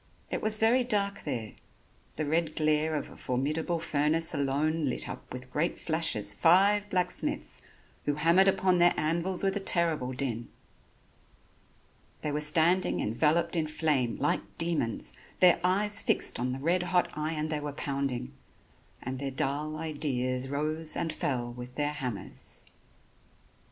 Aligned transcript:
It 0.31 0.41
was 0.41 0.57
very 0.57 0.83
dark 0.83 1.25
there, 1.25 1.53
the 2.15 2.25
red 2.25 2.55
glare 2.55 2.95
of 2.95 3.11
a 3.11 3.15
formidable 3.15 3.77
furnace 3.77 4.33
alone 4.33 4.85
lit 4.85 5.07
up 5.07 5.31
with 5.31 5.51
great 5.53 5.77
flashes 5.77 6.33
five 6.33 6.89
blacksmiths, 6.89 7.61
who 8.05 8.15
hammered 8.15 8.47
upon 8.47 8.79
their 8.79 8.95
anvils 8.97 9.43
with 9.43 9.55
a 9.55 9.59
terrible 9.59 10.11
din. 10.11 10.49
They 12.23 12.31
were 12.31 12.41
standing 12.41 12.99
enveloped 12.99 13.55
in 13.55 13.67
flame, 13.67 14.15
like 14.17 14.41
demons, 14.57 15.13
their 15.39 15.59
eyes 15.63 16.01
fixed 16.01 16.39
on 16.39 16.51
the 16.51 16.57
red 16.57 16.81
hot 16.81 17.11
iron 17.13 17.49
they 17.49 17.59
were 17.59 17.71
pounding; 17.71 18.33
and 19.03 19.19
their 19.19 19.29
dull 19.29 19.75
ideas 19.75 20.49
rose 20.49 20.95
and 20.97 21.13
fell 21.13 21.53
with 21.53 21.75
their 21.75 21.93
hammers. 21.93 22.63